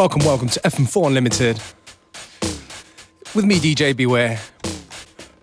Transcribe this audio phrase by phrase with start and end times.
[0.00, 1.60] Welcome, welcome to FM4 Unlimited.
[3.34, 4.40] With me, DJ Beware,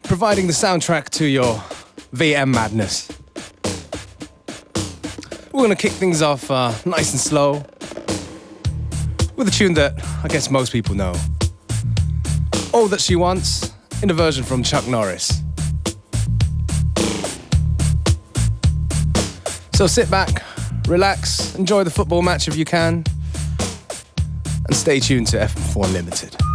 [0.02, 1.64] providing the soundtrack to your
[2.12, 3.08] VM madness.
[5.52, 7.64] We're gonna kick things off uh, nice and slow
[9.36, 11.14] with a tune that I guess most people know.
[12.74, 13.72] All That She Wants,
[14.02, 15.44] in a version from Chuck Norris.
[19.76, 20.42] So sit back,
[20.88, 23.04] relax, enjoy the football match if you can,
[24.68, 26.47] and stay tuned to FM4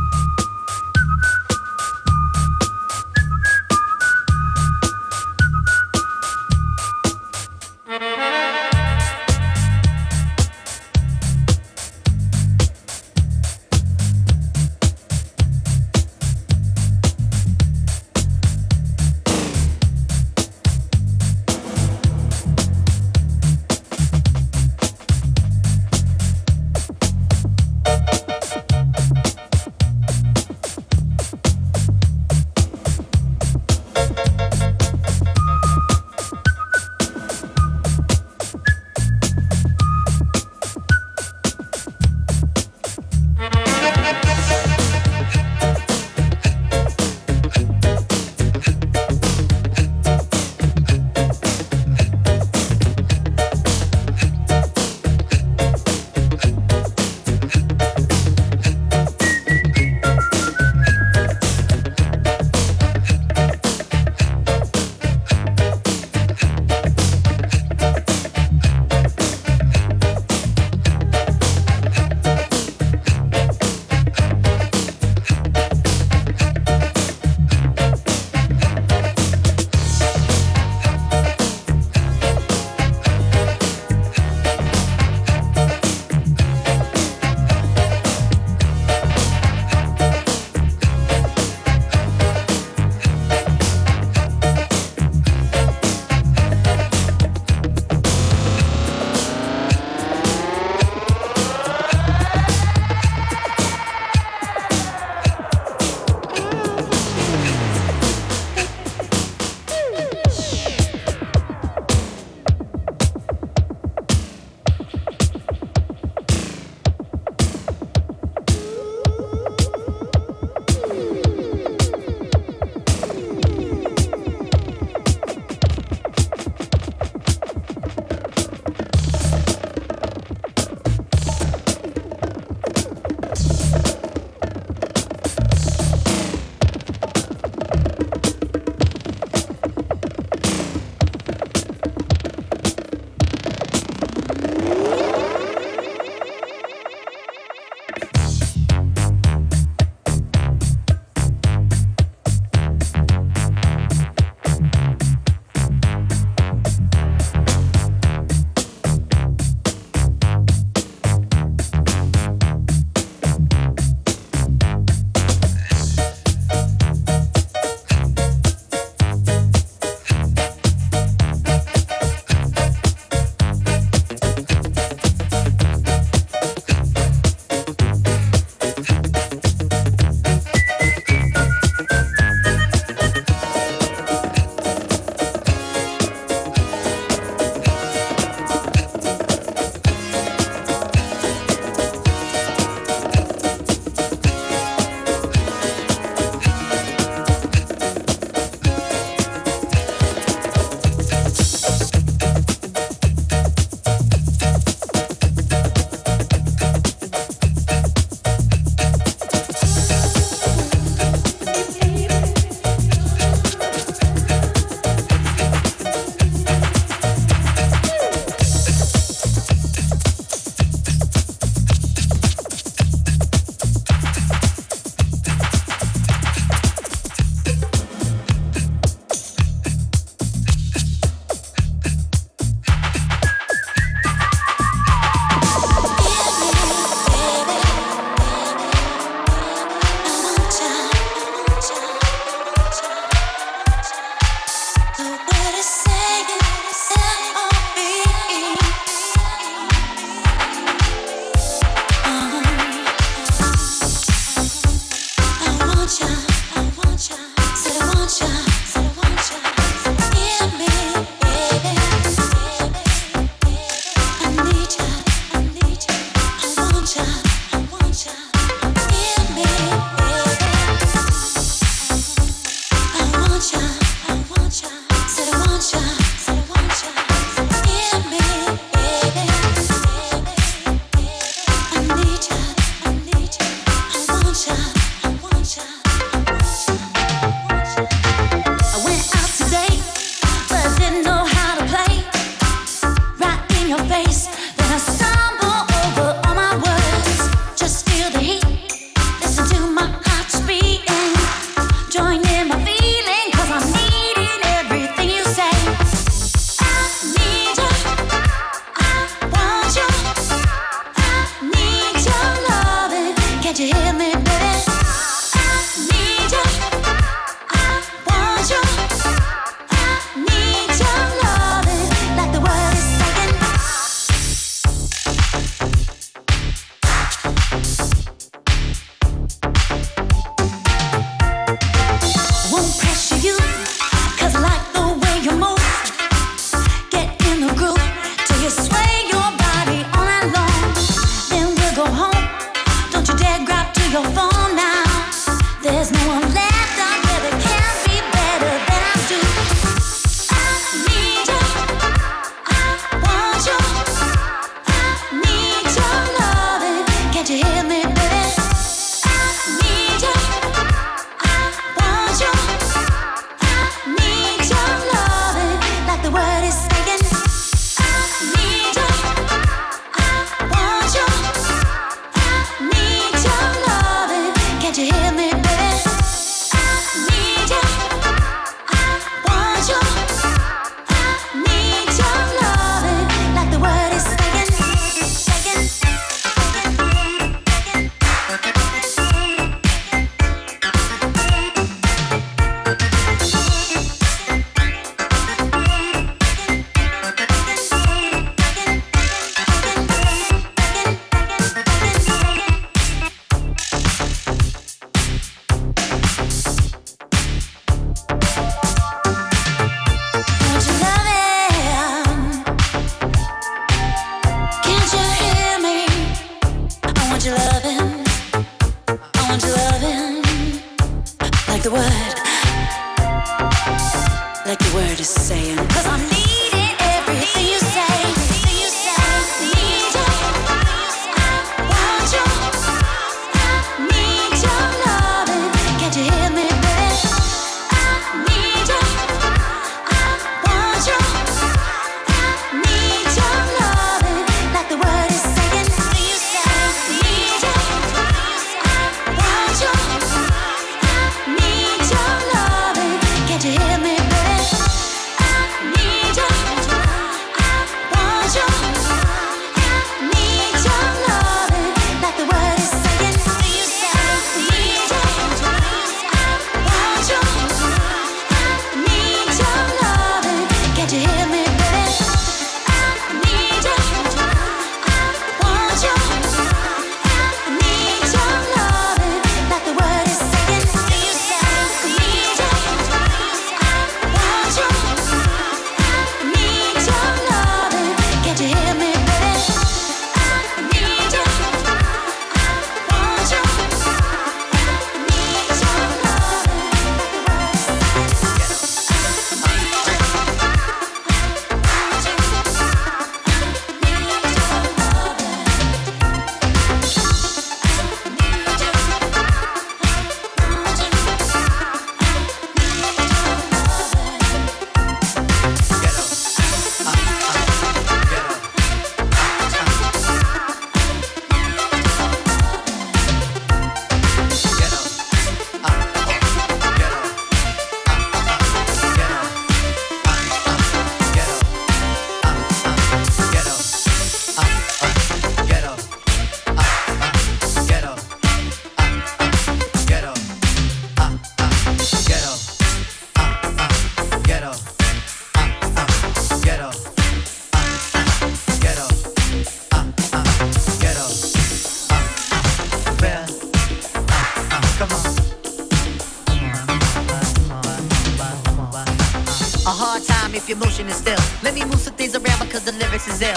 [559.64, 560.34] Unlimited.
[560.34, 561.18] if your motion is still.
[561.42, 563.36] Let me move some things around because the lyrics is ill.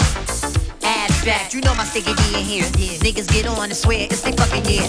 [0.82, 2.64] Abstract, you know my sticky D in here.
[2.78, 2.98] Yeah.
[2.98, 4.86] Niggas get on and swear it's they fucking year.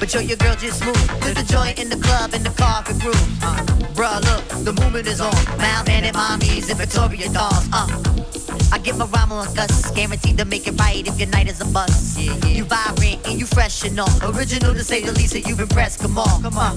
[0.00, 2.82] But yo, your girl just move to the joint in the club in the car
[2.82, 3.42] for groove.
[3.42, 3.56] Uh,
[3.94, 5.34] bruh, look, the movement is on.
[5.58, 7.68] Mild mannered mommies and Victoria dolls.
[7.72, 7.88] Uh,
[8.72, 11.60] I give my rhyme on Gus, guaranteed to make it right if your night is
[11.60, 12.18] a bust.
[12.18, 12.48] Yeah, yeah.
[12.48, 14.08] You vibrant and you fresh and all.
[14.34, 16.00] Original to say the least, and you've impressed.
[16.00, 16.76] Come on, come on.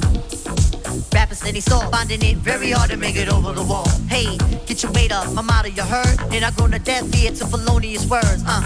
[1.14, 3.90] Rappers steady stall, finding it very hard to make it over the wall.
[4.08, 7.46] Hey, get your weight up, motto you heard, and I grown to death ear to
[7.46, 8.44] felonious words.
[8.46, 8.62] Uh.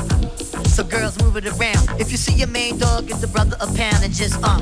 [0.65, 1.99] So girls move it around.
[1.99, 4.61] If you see your main dog, give the brother a pound and just uh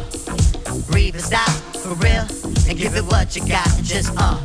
[0.90, 2.26] breathe and stop for real
[2.68, 4.38] and give it what you got and just uh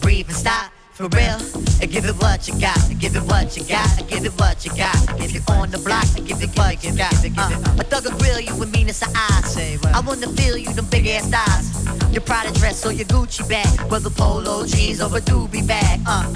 [0.00, 1.38] breathe and stop for real.
[1.82, 4.32] And give it what you got and give it what you got and give it
[4.38, 4.96] what you got.
[5.10, 7.12] And give it on the block and give it what you got.
[7.12, 10.86] Uh, a thug will grill you with meanness of eyes I wanna feel you them
[10.86, 12.12] big ass thighs.
[12.12, 16.00] Your Prada dress or your Gucci bag whether polo jeans or a doobie bag.
[16.06, 16.30] Uh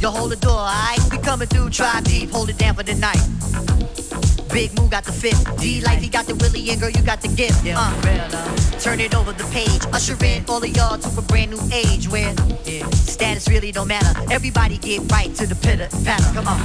[0.00, 0.98] you hold the door, alright?
[1.12, 3.22] We coming through, try deep, hold it down for the night.
[4.52, 5.36] Big Moo got the fit.
[5.58, 7.64] D Life, he got the Willie, and girl, you got the gift.
[7.64, 9.82] Yeah, uh, turn it over the page.
[9.92, 13.88] Usher in all of y'all to a brand new age where yeah, status really don't
[13.88, 14.12] matter.
[14.30, 16.32] Everybody get right to the pitter patter.
[16.34, 16.60] Come on.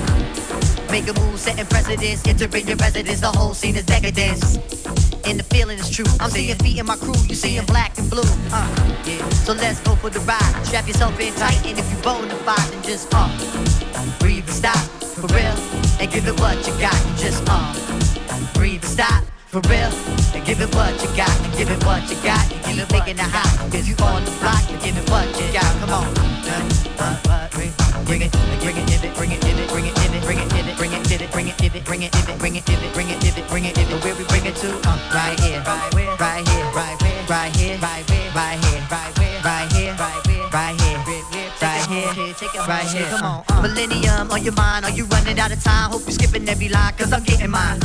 [0.92, 3.22] Make a move, setting precedence, entering your residence.
[3.22, 4.58] The whole scene is decadence
[5.26, 6.06] and the feeling is true.
[6.20, 8.24] I'm seeing feet in my crew, you seeing black and blue.
[8.52, 9.28] Uh, yeah.
[9.46, 10.64] So let's go for the ride.
[10.64, 13.28] Strap yourself in tight, and if you bona fide, then just uh,
[14.20, 14.78] breathe and stop
[15.18, 15.56] for real,
[16.00, 16.98] and give it what you got.
[17.08, 17.74] You just uh,
[18.54, 19.92] breathe and stop for real,
[20.36, 21.34] and give it what you got.
[21.46, 22.44] And give it what you got.
[22.52, 24.64] You keep making it hot, cause you on the block.
[24.70, 25.72] And give it what you got.
[25.80, 26.08] Come on.
[26.48, 27.50] Uh, uh,
[28.06, 30.62] bring it, bring it, bring it, bring it, bring it, bring it, bring it, bring
[30.62, 33.20] it, bring it, bring it, bring it, bring it, bring it, bring it, bring it,
[33.20, 34.70] bring it, bring it, where we bring it to?
[34.88, 38.17] Uh, right here, right here, right here, right here, right here, right here, right here,
[42.68, 43.08] right here.
[43.10, 44.86] Come on, Millennium on your mind?
[44.86, 45.92] Are you running out of time?
[45.92, 47.80] Hope you're skipping every line, cause I'm getting mine.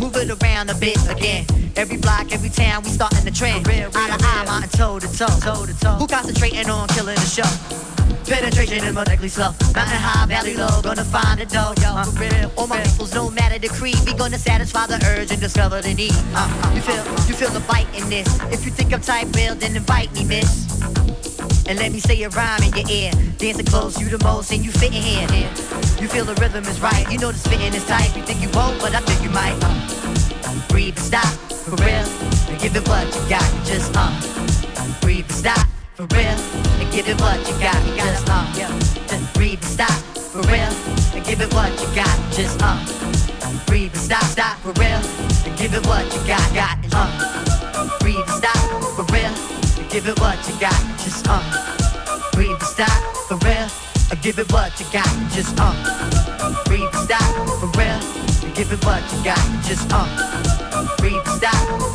[0.00, 1.46] Move it around a bit again.
[1.76, 3.68] Every block, every town, we starting the trend.
[3.68, 5.96] Eye to eye, mountain toe to toe, toe to toe.
[6.00, 7.48] Who concentrating on killing the show?
[8.26, 9.52] Penetration is medically slow.
[9.74, 11.74] Mountain high, valley low, gonna find a dough.
[11.78, 15.40] Uh, real, all my peoples, no matter the creed, we gonna satisfy the urge and
[15.40, 16.12] discover the need.
[16.34, 18.28] Uh, uh, you feel, you feel the fight in this.
[18.52, 20.66] If you think I'm tight, real, then invite me, miss.
[21.68, 23.12] And let me say a rhyme in your ear.
[23.36, 25.28] Dancing close, you the most, and you fit in here.
[26.00, 27.04] You feel the rhythm is right.
[27.12, 28.16] You know the spitting is tight.
[28.16, 29.52] You think you won't, but I think you might.
[29.60, 32.08] Uh, breathe and stop, for real.
[32.48, 33.44] And give it what you got.
[33.66, 34.08] Just uh,
[35.02, 36.40] breathe and stop, for real.
[36.80, 37.76] And give it what you got.
[38.00, 40.72] Just uh, just breathe and stop, for real.
[41.12, 42.16] And give it what you got.
[42.32, 42.80] Just uh,
[43.66, 45.04] breathe and stop, stop, for real.
[45.44, 46.78] And give it what you got, got.
[46.96, 48.56] Uh, breathe and stop,
[48.96, 49.07] for.
[49.90, 50.78] Give it what you got.
[50.98, 51.40] Just uh,
[52.32, 52.90] breathe and stop,
[53.26, 53.68] for real.
[54.10, 55.08] And give it what you got.
[55.32, 58.00] Just uh, breathe and stop, for real.
[58.44, 59.64] And give it what you got.
[59.64, 61.87] Just uh, breathe and stop.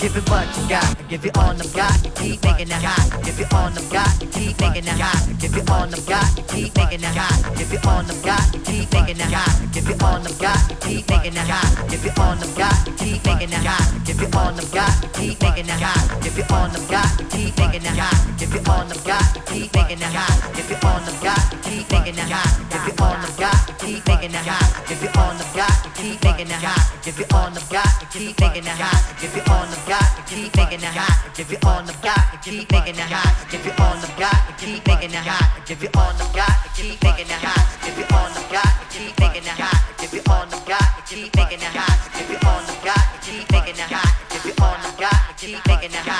[0.00, 3.22] Give it what you got, give it on the block, keep making it hot.
[3.22, 5.28] Give it on the block, keep making it hot.
[5.38, 7.54] Give it on the block, keep making it hot.
[7.54, 9.60] Give it on the block, keep making it hot.
[9.74, 11.68] Give it on the block, keep making it hot.
[11.90, 14.04] Give it on the block, keep making it hot.
[14.06, 16.22] Give it on the block, keep making it hot.
[16.24, 18.38] Give it on the block, keep making it hot.
[18.40, 20.56] Give it on the block, keep making it hot.
[20.56, 22.48] Give it on the block, keep making it hot.
[22.72, 24.88] Give it on the block, keep making it hot.
[24.88, 27.04] Give it on the block, keep making it hot.
[27.04, 29.20] Give it on the block, keep making it hot.
[29.20, 31.34] Give it on the block, keep making it hot.
[31.34, 33.34] Give it on the block, keep making it hot.
[33.50, 35.66] Give it on the block, keep making it hot.
[35.66, 37.66] Give it on the block, keep making it hot.
[37.82, 39.82] Give it on the block, keep making it hot.
[39.98, 41.98] Give it on the block, keep making it hot.
[42.14, 44.14] Give it on the block, keep making it hot.
[44.30, 46.19] Give it on the block, keep making it hot.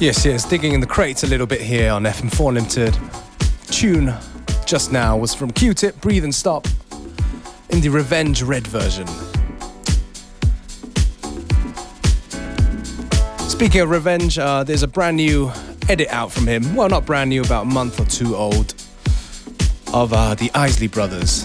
[0.00, 2.96] Yes, yes, digging in the crates a little bit here on FM4 Limited.
[3.66, 4.14] Tune
[4.64, 6.66] just now was from Q-Tip, Breathe and Stop,
[7.68, 9.06] in the Revenge Red version.
[13.46, 15.52] Speaking of Revenge, uh, there's a brand new
[15.90, 16.74] edit out from him.
[16.74, 18.72] Well, not brand new, about a month or two old,
[19.92, 21.44] of uh, the Isley Brothers,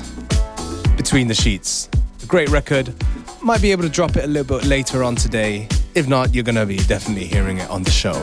[0.96, 1.90] Between the Sheets.
[2.24, 2.96] A great record.
[3.42, 5.68] Might be able to drop it a little bit later on today.
[5.96, 8.16] If not, you're gonna be definitely hearing it on the show.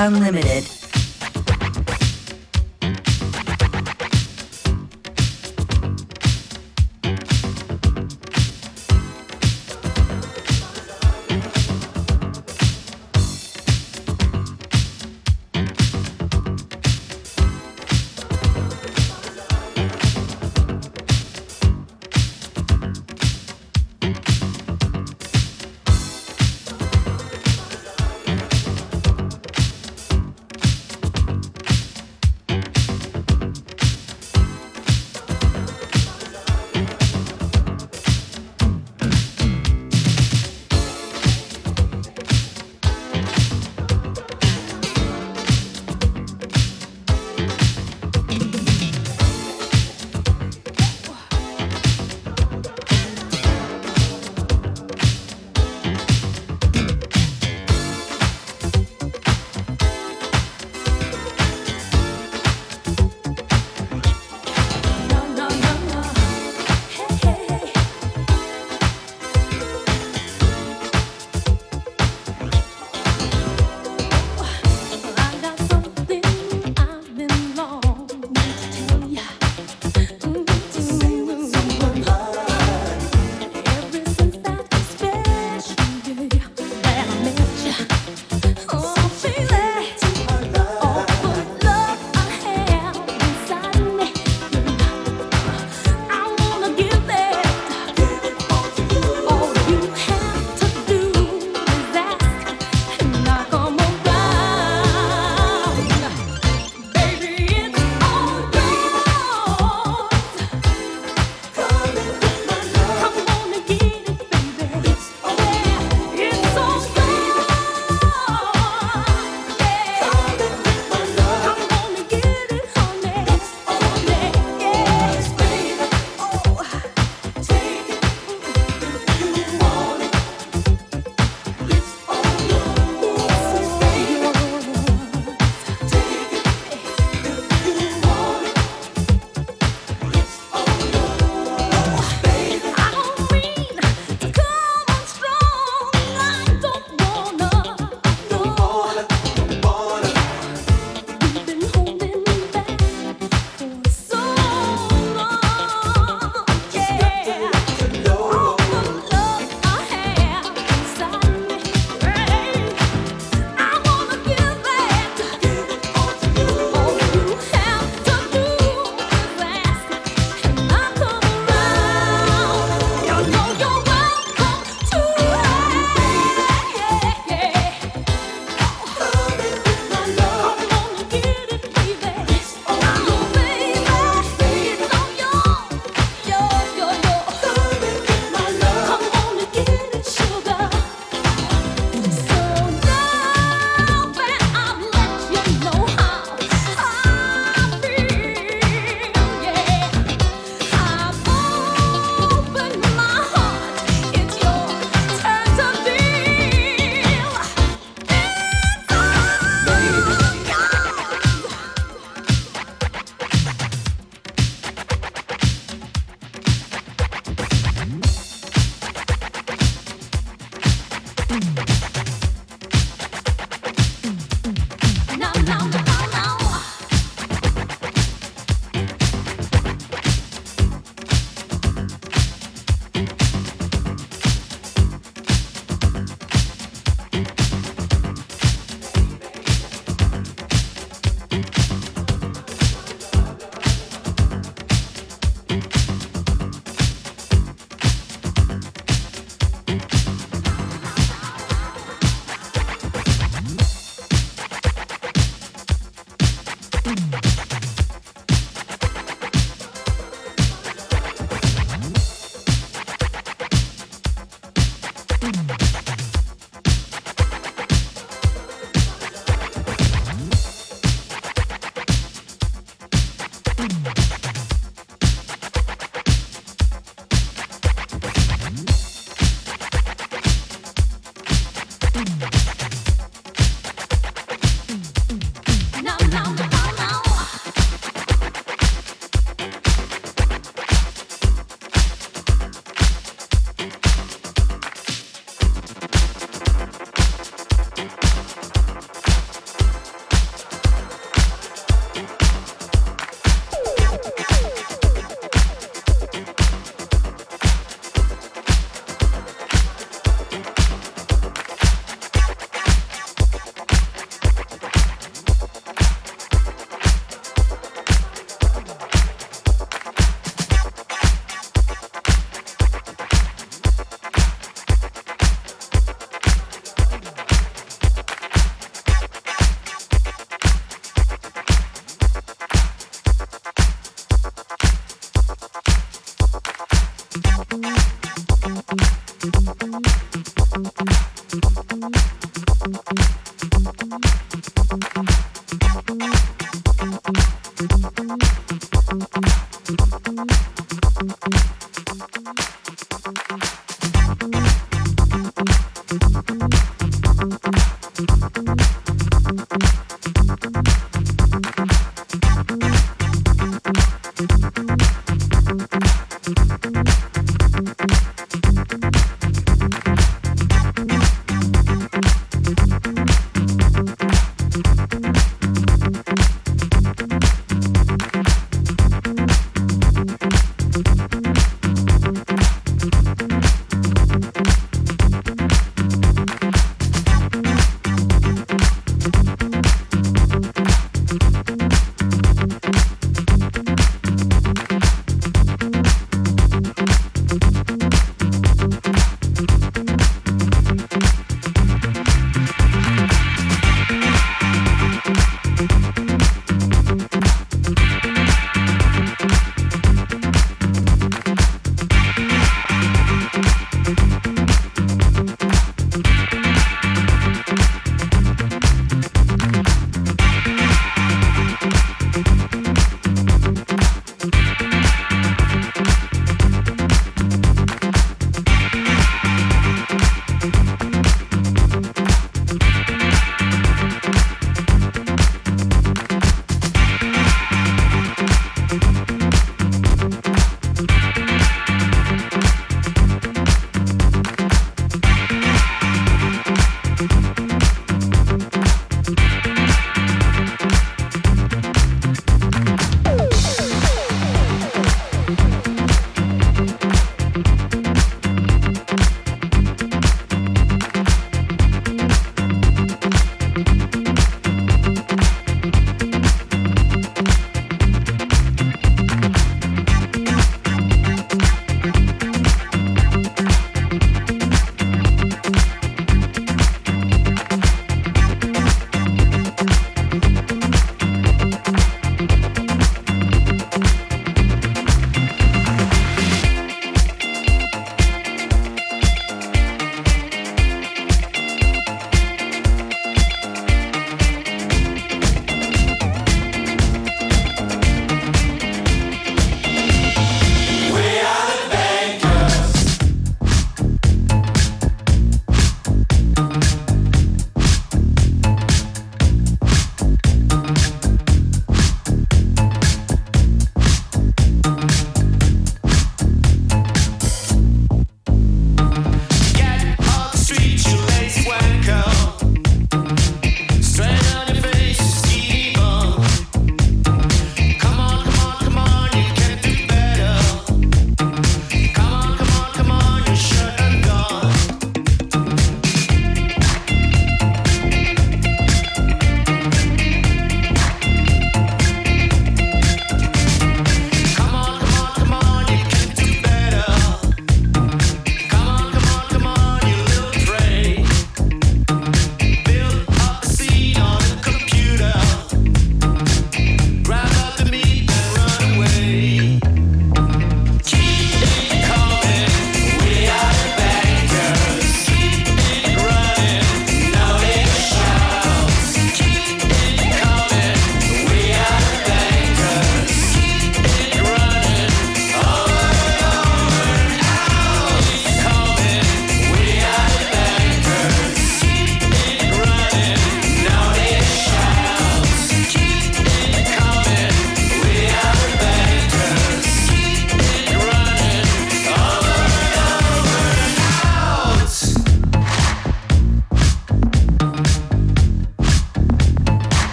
[0.00, 0.77] Unlimited.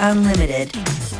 [0.00, 1.11] Unlimited.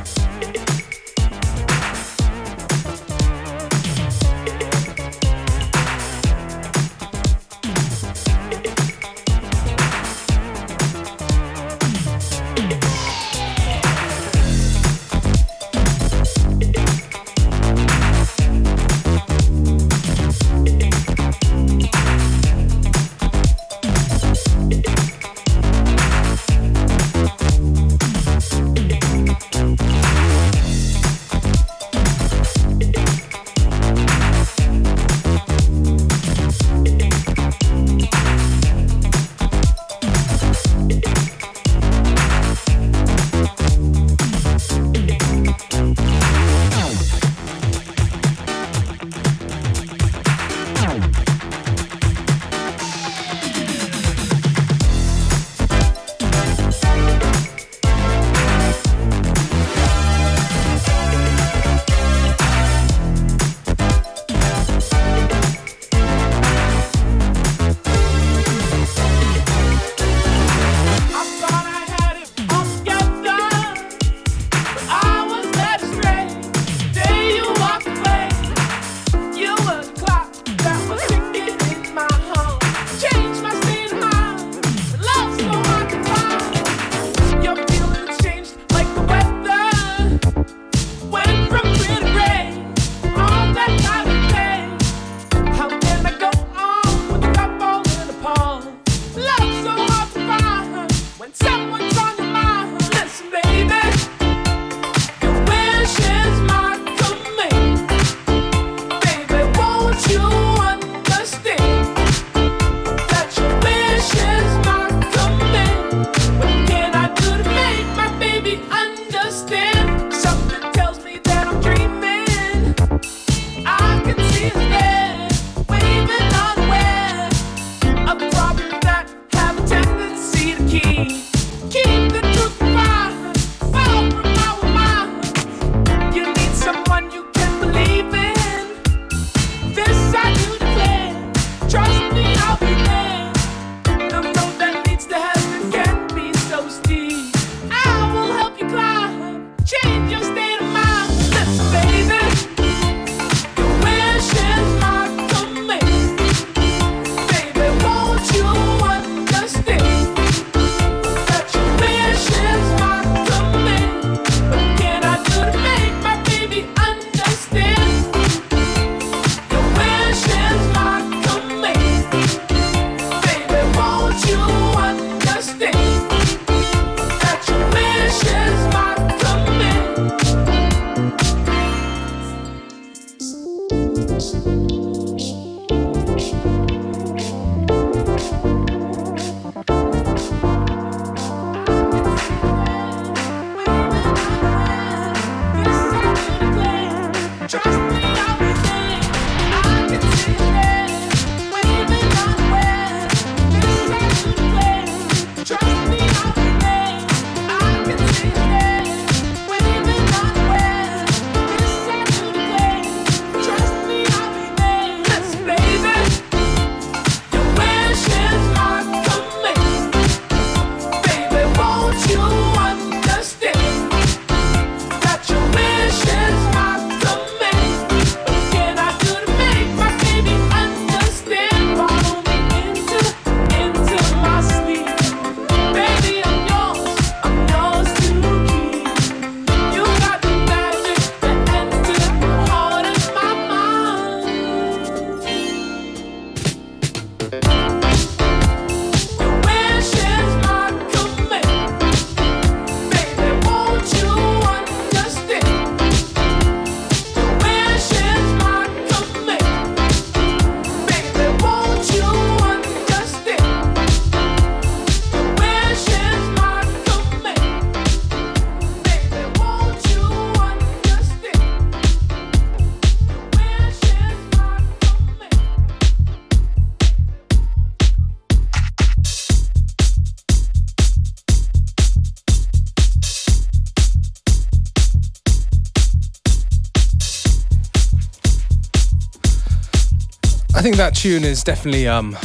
[290.63, 292.17] I think that tune is definitely um,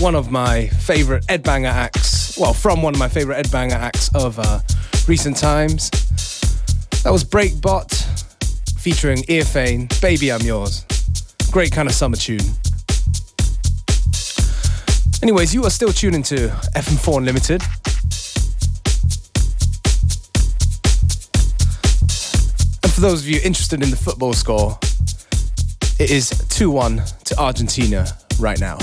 [0.00, 2.36] one of my favorite Ed Banger acts.
[2.36, 4.58] Well, from one of my favorite Ed Banger acts of uh,
[5.06, 5.90] recent times.
[7.04, 7.88] That was Breakbot
[8.80, 10.84] featuring Irfane, Baby I'm Yours.
[11.52, 12.40] Great kind of summer tune.
[15.22, 17.62] Anyways, you are still tuning to FM4 Unlimited.
[22.82, 24.76] And for those of you interested in the football score,
[25.98, 28.06] it is 2 1 to Argentina
[28.38, 28.78] right now.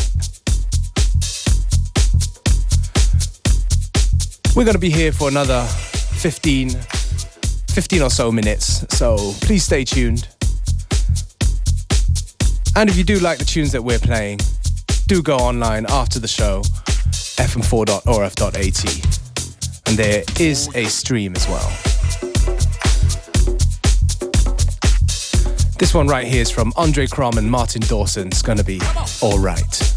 [4.55, 9.83] We're going to be here for another 15, 15 or so minutes, so please stay
[9.83, 10.27] tuned.
[12.75, 14.39] And if you do like the tunes that we're playing,
[15.07, 16.61] do go online after the show,
[17.37, 18.85] fm4.orf.at,
[19.87, 21.92] and there is a stream as well.
[25.77, 28.27] This one right here is from Andre Crom and Martin Dawson.
[28.27, 28.79] It's gonna be
[29.21, 29.93] alright.